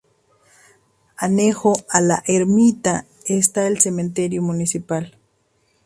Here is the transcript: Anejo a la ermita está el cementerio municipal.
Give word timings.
Anejo 1.15 1.73
a 1.91 2.01
la 2.01 2.23
ermita 2.25 3.05
está 3.27 3.67
el 3.67 3.79
cementerio 3.81 4.41
municipal. 4.41 5.15